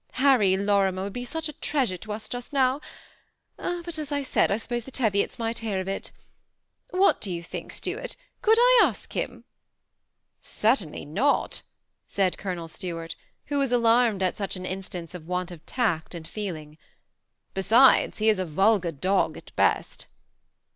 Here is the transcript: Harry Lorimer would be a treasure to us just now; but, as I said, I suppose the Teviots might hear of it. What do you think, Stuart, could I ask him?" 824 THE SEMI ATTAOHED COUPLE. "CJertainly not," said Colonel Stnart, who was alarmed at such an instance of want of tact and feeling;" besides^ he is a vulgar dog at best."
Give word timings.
Harry 0.13 0.57
Lorimer 0.57 1.03
would 1.03 1.13
be 1.13 1.27
a 1.31 1.41
treasure 1.61 1.95
to 1.97 2.11
us 2.11 2.27
just 2.27 2.51
now; 2.51 2.81
but, 3.55 3.99
as 3.99 4.11
I 4.11 4.23
said, 4.23 4.51
I 4.51 4.57
suppose 4.57 4.83
the 4.83 4.89
Teviots 4.89 5.37
might 5.37 5.59
hear 5.59 5.79
of 5.79 5.87
it. 5.87 6.09
What 6.89 7.21
do 7.21 7.31
you 7.31 7.43
think, 7.43 7.71
Stuart, 7.71 8.15
could 8.41 8.57
I 8.59 8.81
ask 8.83 9.13
him?" 9.13 9.43
824 10.41 10.41
THE 10.41 10.77
SEMI 10.77 10.87
ATTAOHED 10.87 10.89
COUPLE. 10.89 10.95
"CJertainly 10.97 11.13
not," 11.13 11.61
said 12.07 12.37
Colonel 12.39 12.67
Stnart, 12.67 13.13
who 13.45 13.59
was 13.59 13.71
alarmed 13.71 14.23
at 14.23 14.37
such 14.37 14.55
an 14.55 14.65
instance 14.65 15.13
of 15.13 15.27
want 15.27 15.51
of 15.51 15.63
tact 15.67 16.15
and 16.15 16.27
feeling;" 16.27 16.79
besides^ 17.55 18.17
he 18.17 18.27
is 18.27 18.39
a 18.39 18.45
vulgar 18.45 18.91
dog 18.91 19.37
at 19.37 19.55
best." 19.55 20.07